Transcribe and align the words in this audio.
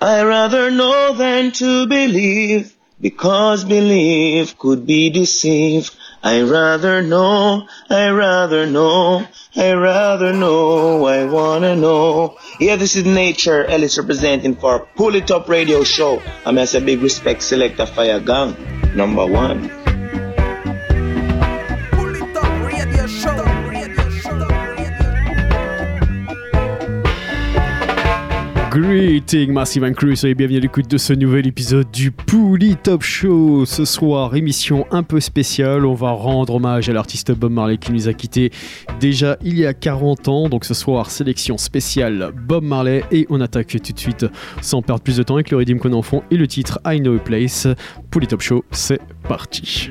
I 0.00 0.22
rather 0.22 0.70
know 0.70 1.12
than 1.14 1.50
to 1.58 1.88
believe, 1.88 2.72
because 3.00 3.64
belief 3.64 4.56
could 4.56 4.86
be 4.86 5.10
deceived. 5.10 5.92
I 6.22 6.42
rather 6.42 7.02
know, 7.02 7.66
I 7.90 8.10
rather 8.10 8.66
know, 8.66 9.26
I 9.56 9.72
rather 9.72 10.32
know, 10.32 11.04
I 11.04 11.24
wanna 11.24 11.74
know. 11.74 12.38
Yeah, 12.60 12.76
this 12.76 12.94
is 12.94 13.06
Nature 13.06 13.64
Ellis 13.64 13.98
representing 13.98 14.54
for 14.54 14.86
Pull 14.94 15.16
It 15.16 15.32
Up 15.32 15.48
Radio 15.48 15.82
Show. 15.82 16.22
I'm 16.46 16.58
as 16.58 16.76
a 16.76 16.80
big 16.80 17.02
respect 17.02 17.42
selector 17.42 17.86
Fire 17.86 18.20
Gang, 18.20 18.54
number 18.94 19.26
one. 19.26 19.87
Greeting 29.08 29.54
Massive 29.54 29.84
and 29.84 29.94
Crew, 29.94 30.14
soyez 30.14 30.34
bienvenue 30.34 30.58
à 30.58 30.60
l'écoute 30.60 30.86
de 30.86 30.98
ce 30.98 31.14
nouvel 31.14 31.46
épisode 31.46 31.90
du 31.90 32.10
Pouli 32.10 32.76
Top 32.76 33.02
Show. 33.02 33.64
Ce 33.64 33.86
soir, 33.86 34.36
émission 34.36 34.86
un 34.90 35.02
peu 35.02 35.18
spéciale, 35.18 35.86
on 35.86 35.94
va 35.94 36.10
rendre 36.10 36.56
hommage 36.56 36.90
à 36.90 36.92
l'artiste 36.92 37.32
Bob 37.32 37.50
Marley 37.52 37.78
qui 37.78 37.90
nous 37.90 38.06
a 38.08 38.12
quitté 38.12 38.50
déjà 39.00 39.38
il 39.42 39.58
y 39.58 39.64
a 39.64 39.72
40 39.72 40.28
ans. 40.28 40.48
Donc 40.50 40.66
ce 40.66 40.74
soir, 40.74 41.10
sélection 41.10 41.56
spéciale 41.56 42.32
Bob 42.36 42.64
Marley 42.64 43.02
et 43.10 43.26
on 43.30 43.40
attaque 43.40 43.68
tout 43.82 43.92
de 43.94 43.98
suite 43.98 44.26
sans 44.60 44.82
perdre 44.82 45.00
plus 45.02 45.16
de 45.16 45.22
temps 45.22 45.36
avec 45.36 45.50
le 45.50 45.56
rythme 45.56 45.78
qu'on 45.78 45.94
en 45.94 46.02
fond 46.02 46.22
et 46.30 46.36
le 46.36 46.46
titre 46.46 46.78
I 46.84 47.00
Know 47.00 47.16
a 47.16 47.18
Place. 47.18 47.66
Pouli 48.10 48.26
Top 48.26 48.42
Show, 48.42 48.62
c'est 48.72 49.00
parti. 49.26 49.90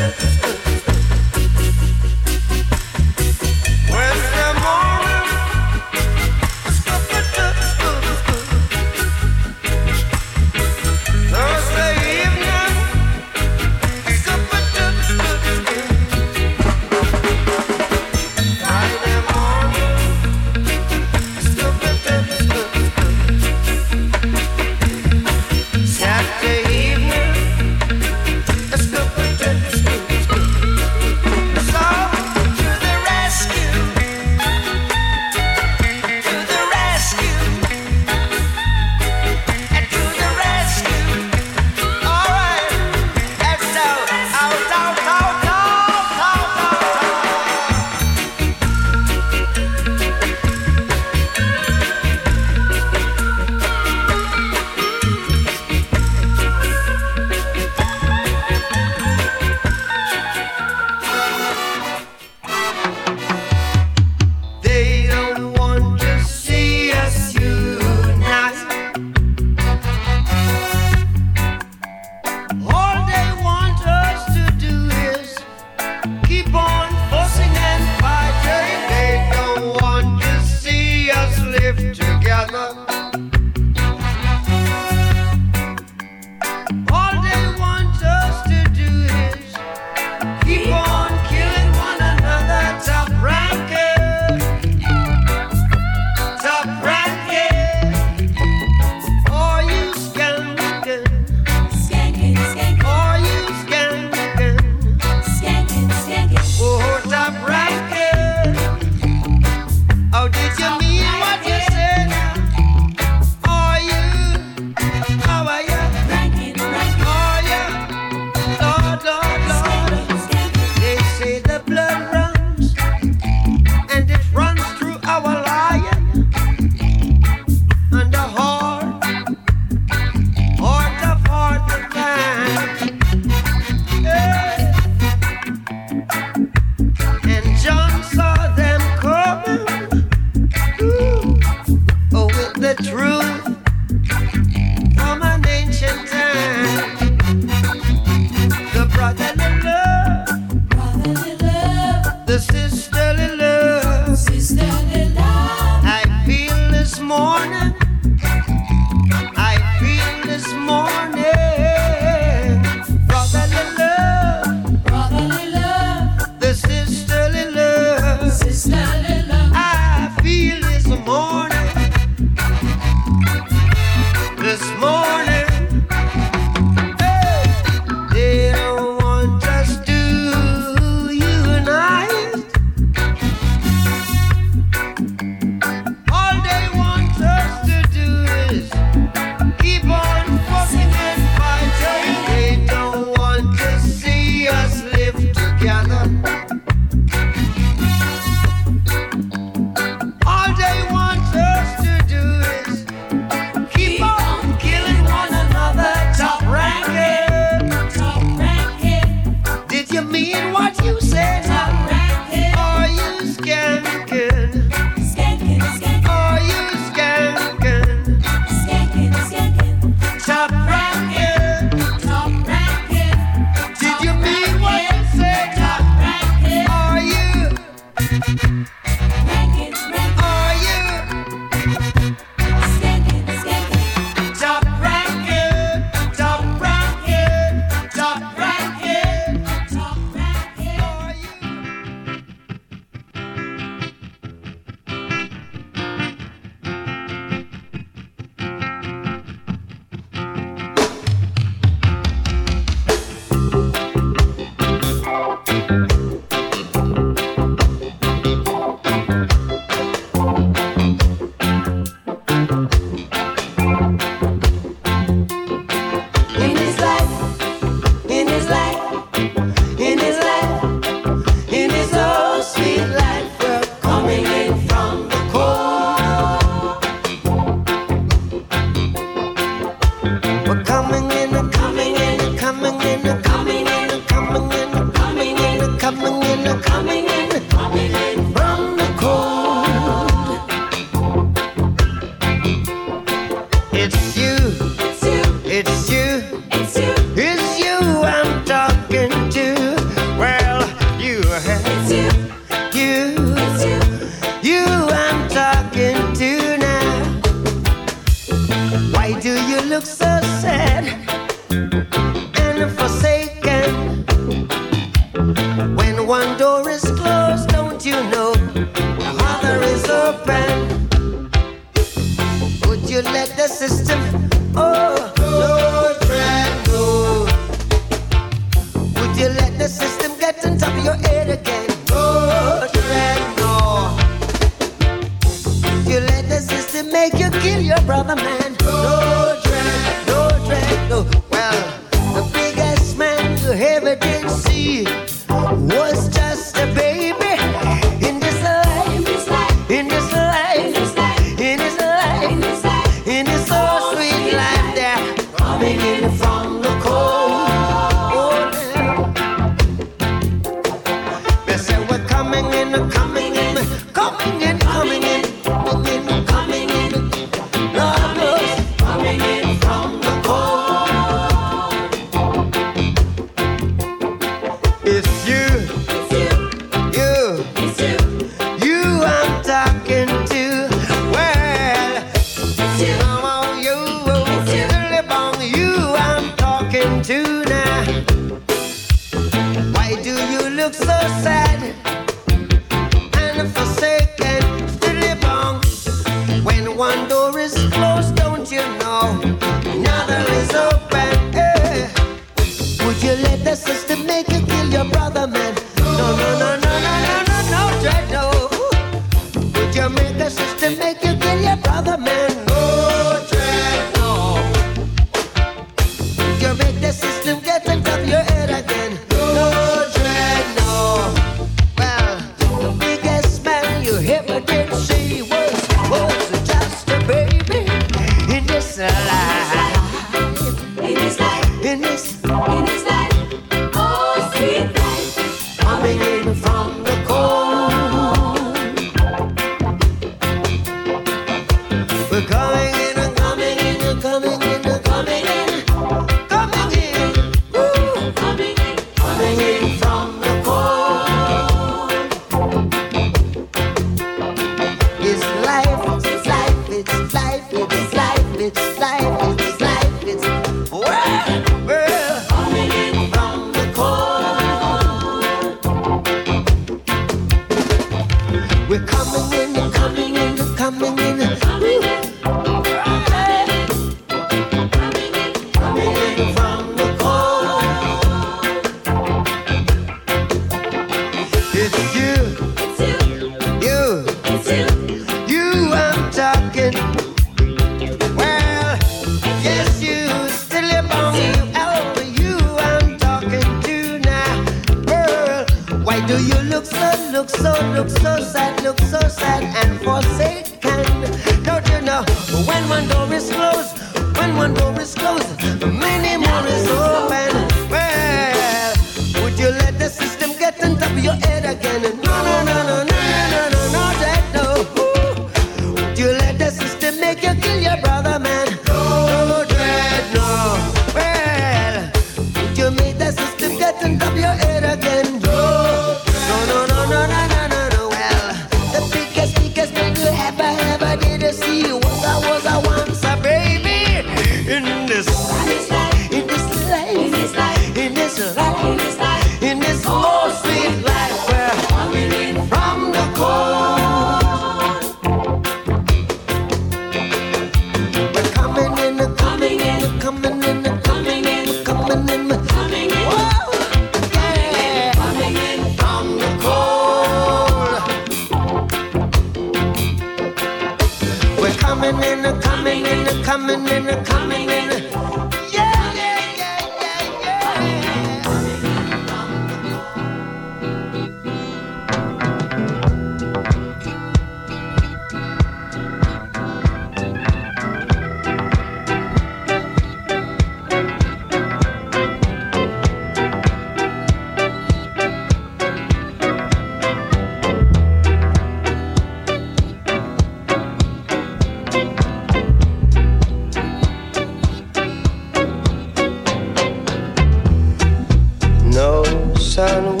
Darkness 599.61 600.00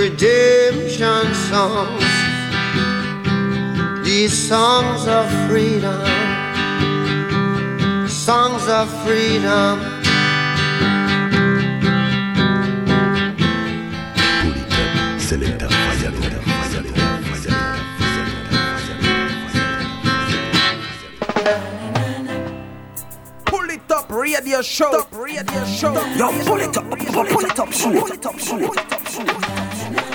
redemption 0.00 1.34
songs. 1.50 2.04
These 4.02 4.32
songs 4.48 5.06
of 5.06 5.26
freedom, 5.46 6.00
songs 8.08 8.66
of 8.66 8.88
freedom. 9.04 9.78
Selecta 15.18 15.68
Fayadora, 15.68 16.40
Fayadora, 16.48 17.10
Fayadora, 17.28 17.70
Pull 23.44 23.70
it 23.70 23.90
up, 23.92 24.10
radio 24.10 24.62
show. 24.62 25.06
Radio 25.12 25.64
show. 25.66 25.92
Yo, 26.16 26.32
pull 26.46 26.60
it 26.60 26.76
up, 26.76 26.88
pull 26.88 27.44
it 27.44 27.58
up, 27.58 27.70
show. 27.70 27.92
Pull 28.00 28.12
it 28.12 28.26
up, 28.26 28.38
show. 28.40 29.49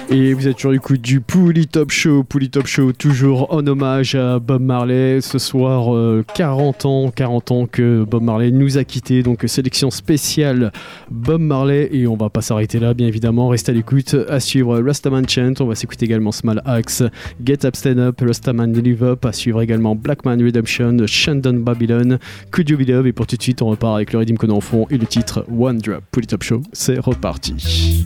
Et 0.09 0.33
vous 0.33 0.47
êtes 0.47 0.59
sur 0.59 0.71
du 0.71 0.79
coup 0.79 0.97
du 0.97 1.19
Pouli 1.19 1.67
Top 1.67 1.91
Show, 1.91 2.23
Pouli 2.23 2.49
Top 2.49 2.67
Show 2.67 2.91
toujours 2.91 3.51
en 3.51 3.65
hommage 3.65 4.13
à 4.15 4.39
Bob 4.39 4.61
Marley. 4.61 5.19
Ce 5.19 5.39
soir, 5.39 5.93
euh, 5.93 6.23
40 6.35 6.85
ans, 6.85 7.11
40 7.11 7.51
ans 7.51 7.65
que 7.65 8.03
Bob 8.03 8.23
Marley 8.23 8.51
nous 8.51 8.77
a 8.77 8.83
quittés. 8.83 9.23
Donc 9.23 9.43
sélection 9.47 9.89
spéciale 9.89 10.71
Bob 11.09 11.41
Marley 11.41 11.89
et 11.91 12.07
on 12.07 12.15
va 12.15 12.29
pas 12.29 12.41
s'arrêter 12.41 12.79
là, 12.79 12.93
bien 12.93 13.07
évidemment. 13.07 13.47
Restez 13.47 13.71
à 13.71 13.75
l'écoute. 13.75 14.15
À 14.29 14.39
suivre 14.39 14.79
Rastaman 14.79 15.27
Chant. 15.27 15.53
On 15.59 15.65
va 15.65 15.75
s'écouter 15.75 16.05
également 16.05 16.31
Small 16.31 16.61
Axe, 16.65 17.03
Get 17.43 17.65
Up 17.65 17.75
Stand 17.75 17.99
Up, 17.99 18.21
Rastaman 18.21 18.73
Live 18.73 19.03
Up. 19.03 19.25
À 19.25 19.33
suivre 19.33 19.61
également 19.61 19.95
Blackman 19.95 20.37
Redemption, 20.37 20.97
Shandon 21.07 21.55
Babylon, 21.55 22.19
Could 22.51 22.69
You 22.69 22.77
Be 22.77 22.87
Love. 22.87 23.07
Et 23.07 23.13
pour 23.13 23.25
tout 23.25 23.37
de 23.37 23.41
suite, 23.41 23.61
on 23.61 23.67
repart 23.67 23.95
avec 23.95 24.13
le 24.13 24.19
rythme 24.19 24.37
qu'on 24.37 24.49
en 24.49 24.61
fond 24.61 24.85
et 24.91 24.97
le 24.97 25.07
titre 25.07 25.45
One 25.51 25.79
Drop. 25.79 26.03
Pouli 26.11 26.27
Top 26.27 26.43
Show, 26.43 26.61
c'est 26.73 26.99
reparti. 26.99 28.05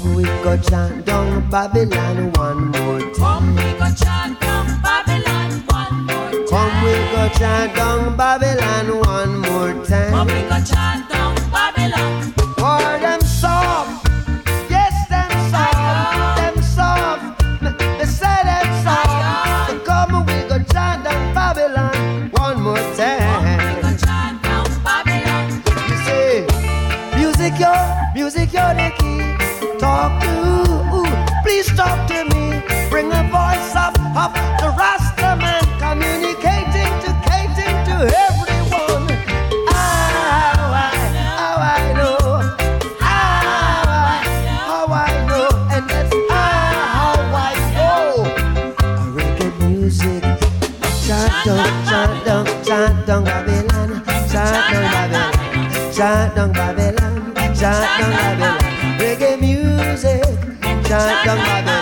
Come 0.00 0.14
we 0.14 0.22
go 0.24 0.56
chant 0.56 1.04
down 1.04 1.50
Babylon 1.50 2.32
one 2.32 2.70
more 2.70 3.00
time. 3.00 3.12
Come 3.12 3.54
we 3.54 3.62
go 3.78 3.90
chant 3.94 4.40
down 4.40 4.80
Babylon 4.80 5.62
one 5.68 6.06
more 6.06 6.30
time. 6.30 6.46
Come 6.48 6.84
we 6.84 6.92
go 7.12 7.28
chant 7.36 7.76
down 7.76 8.16
Babylon 8.16 8.98
one 9.00 9.38
more 9.40 9.84
time. 9.84 10.10
Come 10.12 10.26
we 10.28 10.40
go 10.48 10.64
chant 10.64 11.09
down 58.00 58.12
Babylon. 58.12 58.58
Reggae 58.98 59.40
music, 59.40 60.22
chant 60.88 61.24
down 61.24 61.38
Babylon. 61.38 61.79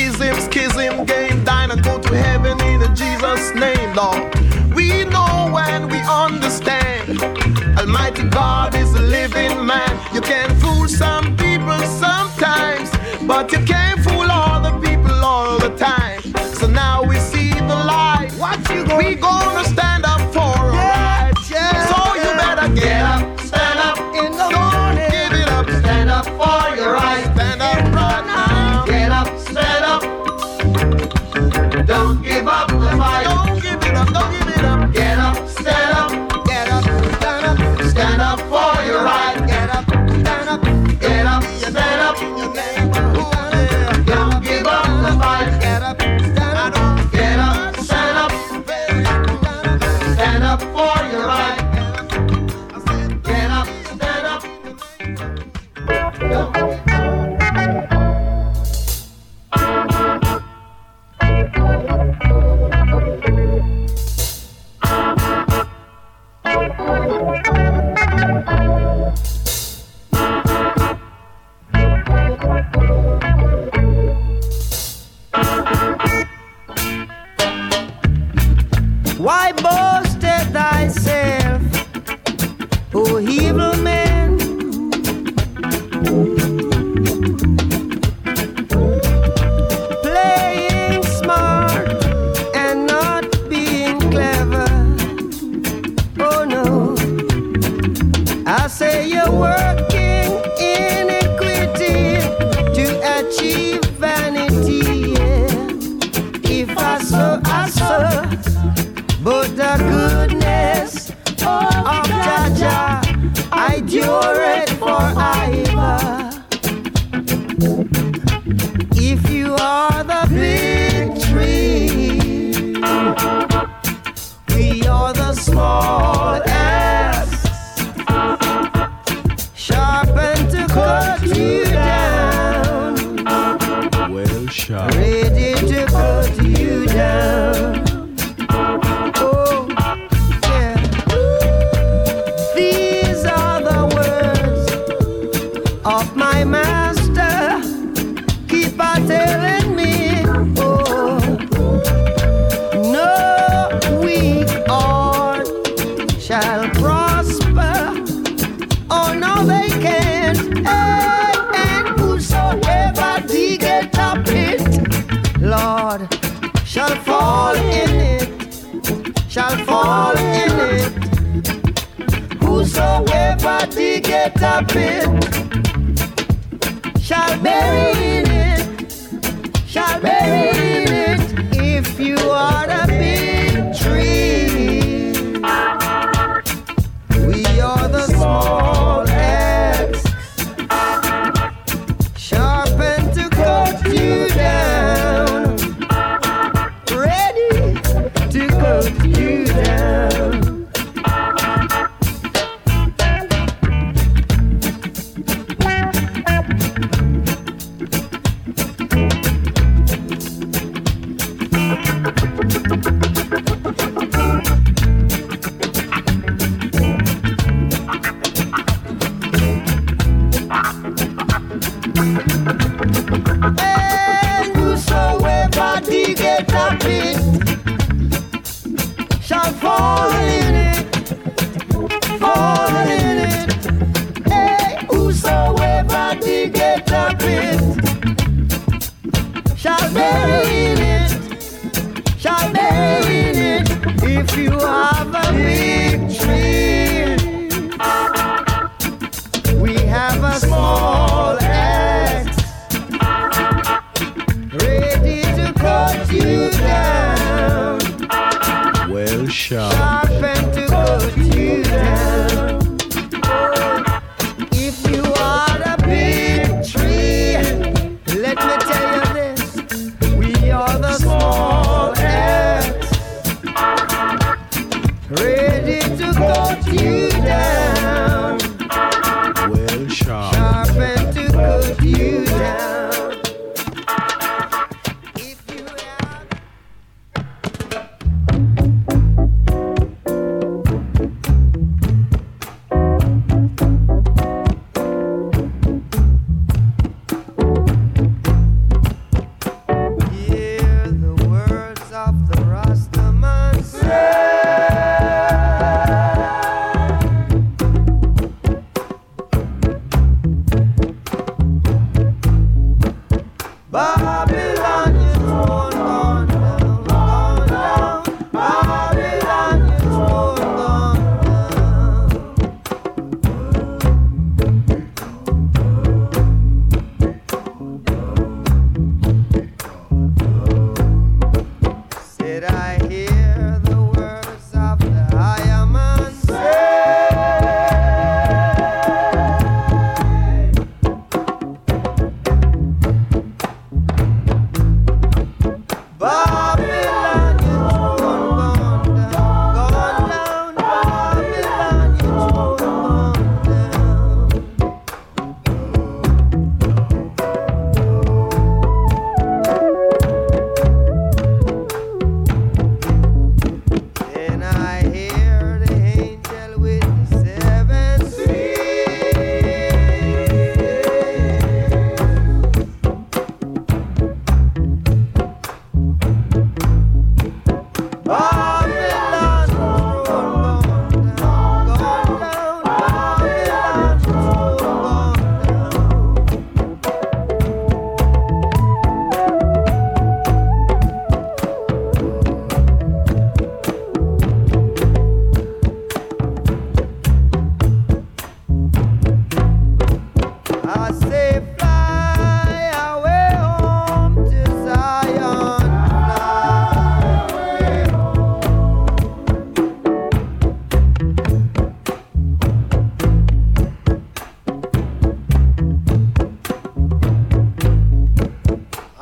Baptism, 0.00 0.40
schism, 0.40 1.04
game, 1.04 1.44
dine 1.44 1.70
and 1.70 1.82
go 1.84 1.98
to 1.98 2.16
heaven 2.16 2.58
in 2.62 2.80
Jesus' 2.96 3.54
name, 3.54 3.94
Lord. 3.94 4.34
We 4.74 5.04
know 5.04 5.58
and 5.58 5.90
we 5.92 5.98
understand. 5.98 7.20
Almighty 7.78 8.26
God 8.30 8.74
is 8.74 8.94
a 8.94 9.02
living 9.02 9.66
man. 9.66 10.14
You 10.14 10.22
can 10.22 10.58
fool 10.58 10.88
some 10.88 11.36
people 11.36 11.78
sometimes, 12.00 12.90
but 13.26 13.52
you 13.52 13.58
can't 13.66 14.00
fool 14.02 14.30
all 14.30 14.62
the 14.62 14.72
people 14.80 15.12
all 15.12 15.58
the 15.58 15.76
time. 15.76 16.22
So 16.54 16.66
now 16.66 17.02
we 17.02 17.18
see 17.18 17.52
the 17.52 17.76
light. 17.92 18.30
What 18.38 18.58
you 18.70 18.86
gonna? 18.86 18.96
We 18.96 19.16
gonna 19.16 19.59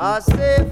I 0.01 0.21
say 0.21 0.68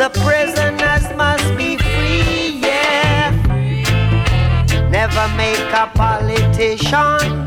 The 0.00 0.08
prisoners 0.24 1.14
must 1.14 1.58
be 1.58 1.76
free, 1.76 2.58
yeah. 2.62 3.28
Never 4.90 5.28
make 5.36 5.60
a 5.74 5.90
politician. 5.94 7.39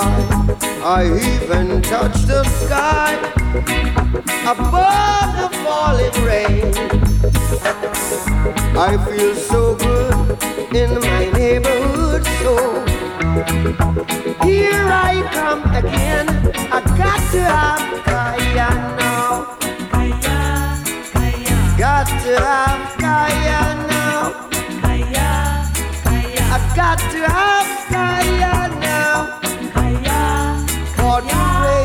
High, 0.00 0.56
I 0.82 1.02
even 1.32 1.82
touch 1.82 2.16
the 2.22 2.42
sky 2.60 3.14
above 4.52 5.30
the 5.40 5.48
falling 5.62 6.16
rain. 6.24 6.72
I 8.76 8.92
feel 9.06 9.34
so 9.34 9.74
good 9.76 10.14
in 10.74 10.90
my 11.00 11.24
neighborhood, 11.38 12.24
so 12.40 12.54
here 14.44 14.86
I 15.10 15.14
come 15.32 15.62
again. 15.74 16.28
I 16.72 16.80
got 17.02 17.20
to 17.34 17.40
have 17.54 17.86
kaya 18.08 18.70
now. 19.00 19.58
Kaya, 19.92 20.38
Kaya. 21.12 21.56
Got 21.78 22.06
to 22.24 22.32
have 22.48 22.84
kaya 23.04 23.62
now. 23.92 24.22
Kaya, 24.84 25.30
Kaya. 26.04 26.44
I 26.56 26.58
got 26.74 26.98
to 27.12 27.20
have 27.36 27.70
kaya. 27.92 28.59
For 31.20 31.26
the 31.26 31.34
rain 31.34 31.79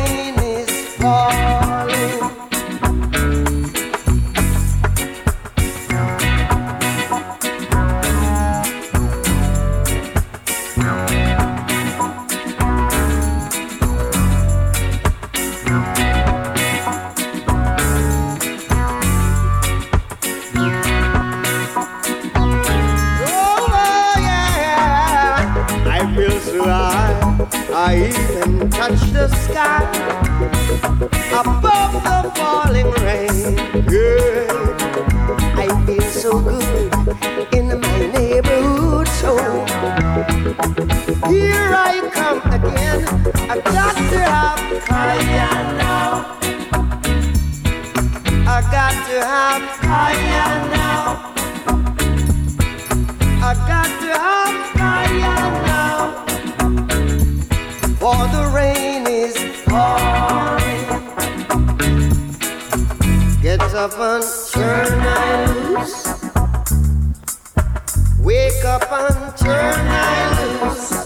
sky 29.56 29.88
above 31.32 31.94
the 32.04 32.20
falling 32.36 32.92
rain. 33.06 33.56
Yeah, 33.88 34.52
I 35.56 35.68
feel 35.86 36.08
so 36.12 36.42
good 36.42 36.92
in 37.54 37.80
my 37.80 38.00
neighborhood, 38.18 39.08
so 39.08 39.32
here 41.32 41.70
I 41.88 41.94
come 42.18 42.42
again. 42.58 43.00
I 43.50 43.56
got 43.78 43.96
to 44.12 44.20
have 44.36 44.62
kaya 44.90 45.52
now. 45.84 46.12
I 48.56 48.60
got 48.78 48.96
to 49.08 49.18
have 49.34 49.66
kaya 49.80 50.48
now. 50.76 51.25
Up 63.76 64.00
and 64.00 64.24
turn 64.52 65.00
I 65.02 65.46
loose. 65.76 66.08
Wake 68.20 68.64
up 68.64 68.90
and 68.92 69.38
turn 69.38 69.88
I 69.88 70.64
loose. 70.64 71.05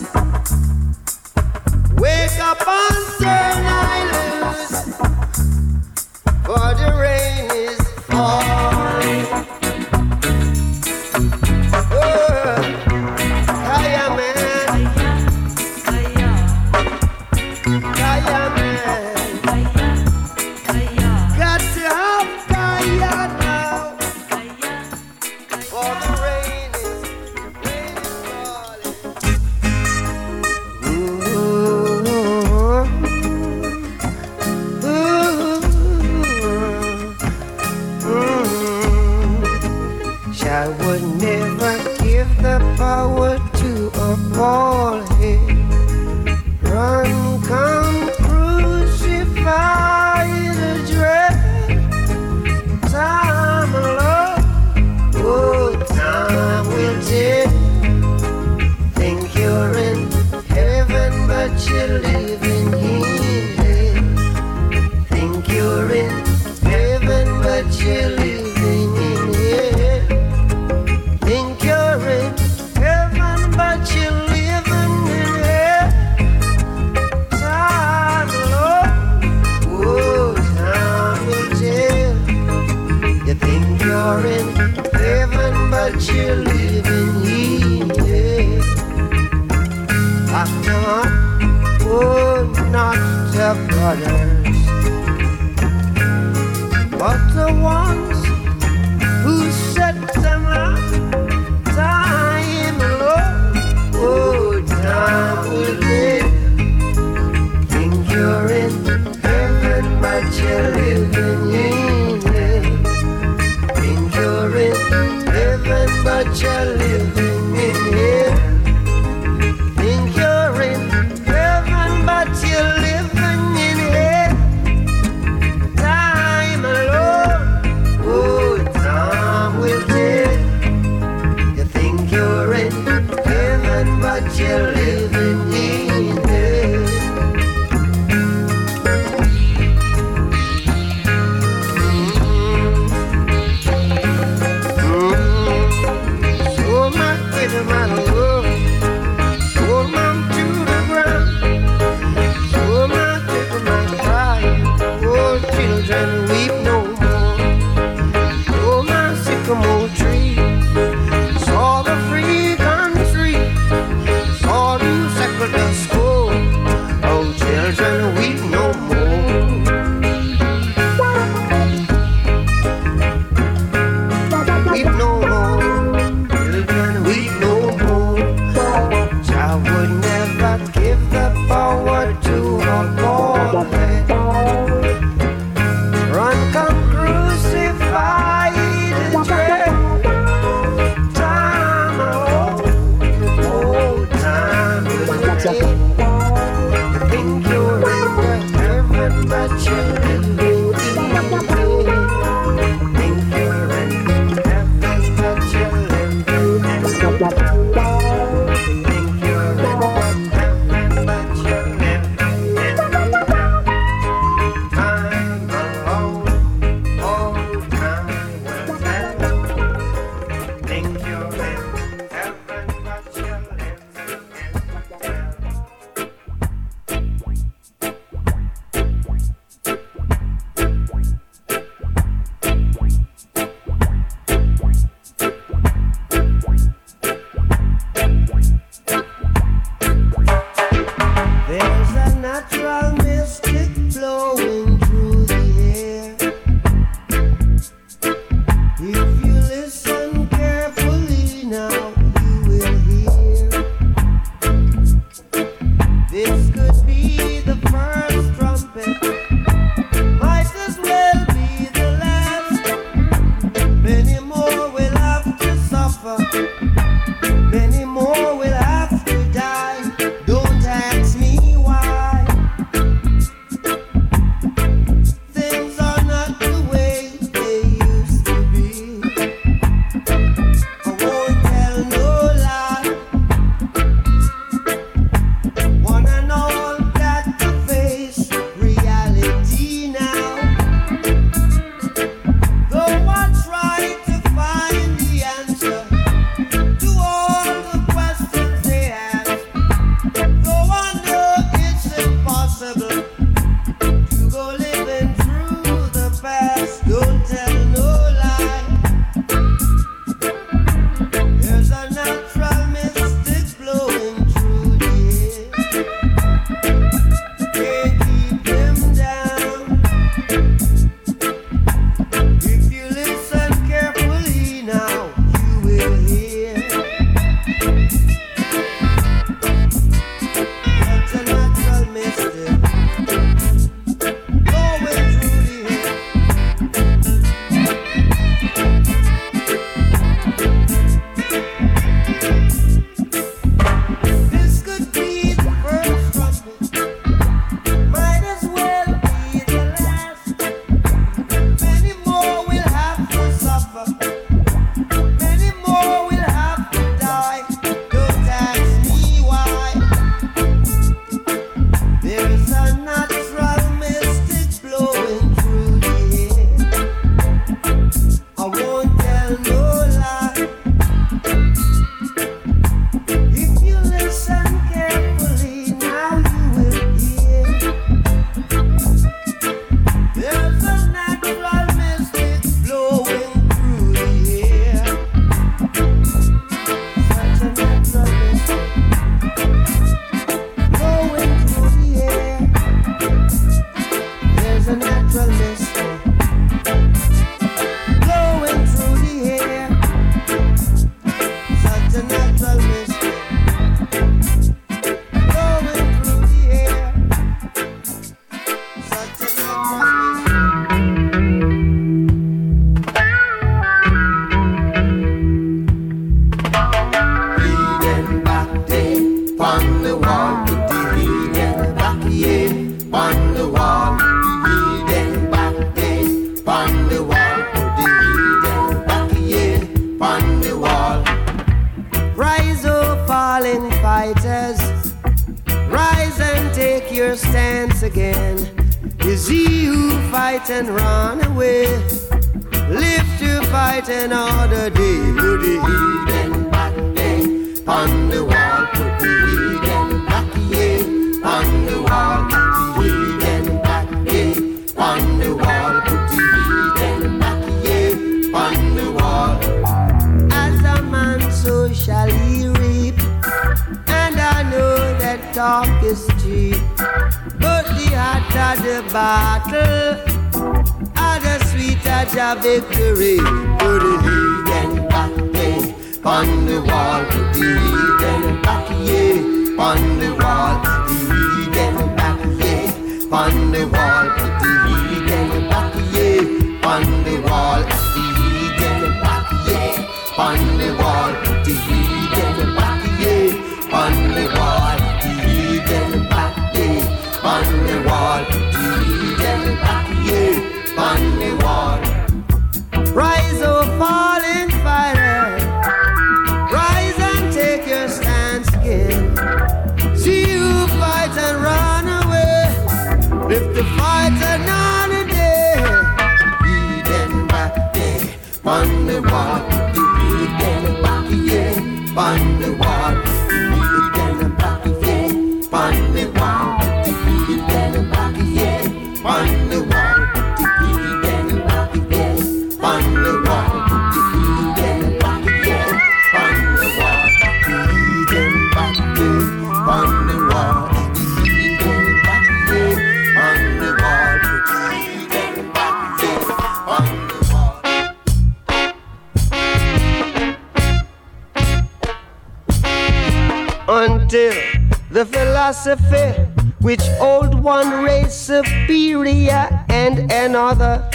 the 554.91 555.06
philosophy 555.06 556.20
which 556.61 556.82
old 556.99 557.36
one 557.36 557.84
race 557.84 558.14
superior 558.14 559.48
and 559.70 560.11
another 560.11 560.90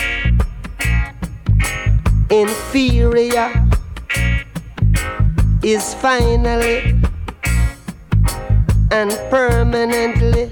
inferior 2.30 3.52
is 5.62 5.94
finally 5.94 7.00
and 8.90 9.10
permanently 9.30 10.50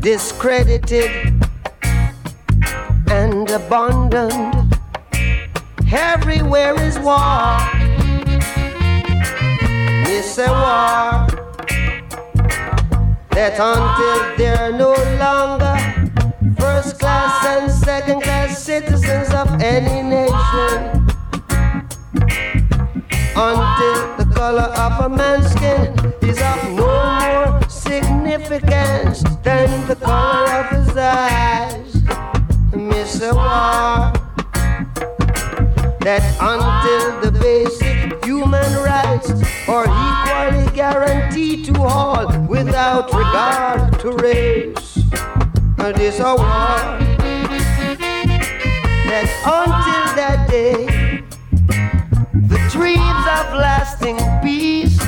discredited 0.00 1.10
and 3.10 3.50
abandoned. 3.50 4.74
Everywhere 5.92 6.80
is 6.80 6.98
war. 6.98 7.58
It's 10.06 10.38
a 10.38 10.48
war 10.48 11.33
that 13.34 13.58
until 13.58 14.36
they're 14.36 14.72
no 14.72 14.94
longer 15.18 15.74
first 16.56 17.00
class 17.00 17.44
and 17.46 17.70
second 17.70 18.22
class 18.22 18.62
citizens 18.62 19.34
of 19.34 19.48
any 19.60 20.02
nation, 20.08 21.04
until 23.34 24.16
the 24.16 24.30
color 24.36 24.70
of 24.78 25.00
a 25.04 25.08
man's 25.08 25.50
skin 25.50 25.92
is 26.22 26.40
of 26.40 26.70
no 26.76 26.86
more 26.86 27.60
significance 27.68 29.24
than 29.42 29.86
the 29.88 29.96
color 29.96 30.52
of 30.60 30.66
his 30.70 30.96
eyes, 30.96 31.94
Mr. 32.70 33.34
War, 33.34 34.12
that 36.00 36.22
until 36.40 37.20
the 37.20 37.36
basic 37.40 38.03
human 38.24 38.72
rights 38.82 39.30
are 39.68 39.84
equally 39.84 40.74
guaranteed 40.74 41.64
to 41.66 41.82
all 41.82 42.26
without 42.46 43.12
regard 43.12 43.98
to 44.00 44.12
race. 44.12 44.96
And 45.78 45.98
it's 46.00 46.20
a 46.20 46.34
war 46.34 46.78
that 49.10 49.28
until 49.44 50.16
that 50.16 50.48
day, 50.50 51.22
the 52.32 52.58
dreams 52.70 53.26
of 53.38 53.54
lasting 53.54 54.18
peace 54.42 54.98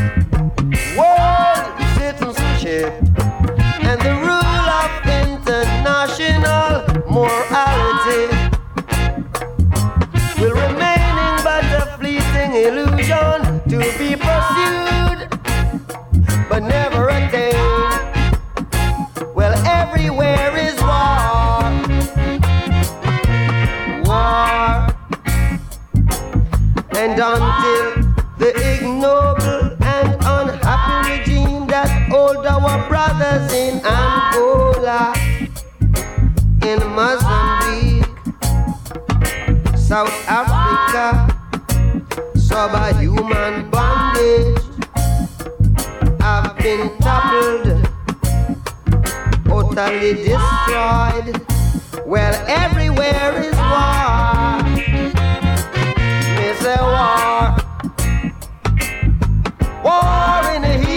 brothers 33.27 33.53
in 33.53 33.81
Angola, 33.85 35.15
in 36.62 36.78
Mozambique, 36.94 38.07
South 39.77 40.15
Africa, 40.28 41.27
human 42.98 43.70
bondage. 43.70 44.62
I've 46.20 46.57
been 46.59 46.97
toppled, 46.98 47.89
totally 49.44 50.15
destroyed. 50.15 51.47
Well, 52.07 52.35
everywhere 52.47 53.32
is 53.43 53.57
war. 53.57 54.62
Miss 56.36 56.62
a 56.65 56.78
war. 56.94 57.57
War 59.85 60.55
in 60.55 60.62
the 60.62 60.69
heat. 60.86 60.95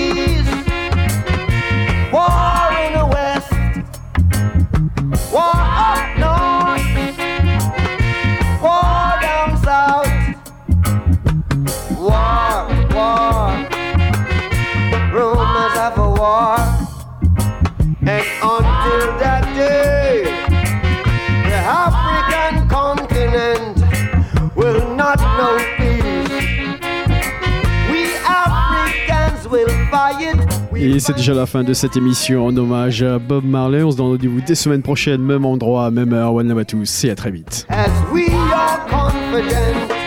Et 30.82 31.00
c'est 31.00 31.14
déjà 31.14 31.34
la 31.34 31.46
fin 31.46 31.64
de 31.64 31.74
cette 31.74 31.98
émission 31.98 32.46
en 32.46 32.56
hommage 32.56 33.04
à 33.04 33.20
Bob 33.20 33.44
Marley. 33.44 33.84
On 33.84 33.92
se 33.92 33.98
donne 33.98 34.08
rendez-vous 34.08 34.40
dès 34.40 34.56
semaine 34.56 34.82
prochaine, 34.82 35.22
même 35.22 35.46
endroit, 35.46 35.92
même 35.92 36.14
heure. 36.14 36.34
One 36.34 36.48
love 36.48 36.60
à 36.60 36.66
tous 36.66 37.04
et 37.04 37.10
à 37.10 37.16
très 37.16 37.32
vite. 37.32 37.68
As 37.70 37.90
we 38.14 38.30
are 38.54 38.86
confident. 38.88 39.99